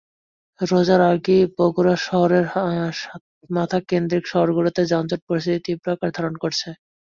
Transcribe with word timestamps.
রোজার 0.59 1.01
আগেই 1.09 1.43
বগুড়া 1.55 1.95
শহরের 2.07 2.45
সাতমাথাকেন্দ্রিক 3.01 4.23
সড়কগুলোতে 4.27 4.81
যানজট 4.91 5.21
পরিস্থিতি 5.27 5.59
তীব্র 5.65 5.85
আকার 5.93 6.09
ধারণ 6.17 6.35
করেছে। 6.43 6.69